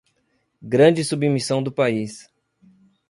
[0.63, 2.27] grande submissão do país